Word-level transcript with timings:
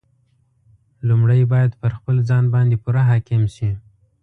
لومړی 1.07 1.41
باید 1.53 1.71
پر 1.81 1.91
خپل 1.97 2.15
ځان 2.29 2.43
باندې 2.53 2.75
پوره 2.83 3.01
حاکم 3.09 3.43
شي. 3.55 3.71